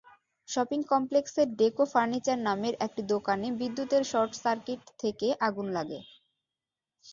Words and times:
Shopping 0.47 0.79
কমপ্লেক্সের 0.91 1.47
Deco 1.59 1.83
Furniture 1.93 2.37
নামের 2.47 2.73
একটি 2.85 3.01
দোকানে 3.13 3.47
বিদ্যুতের 3.59 4.03
শর্টসার্কিট 4.11 4.81
থেকে 5.01 5.27
আগুন 5.47 5.67
লাগে। 5.77 5.99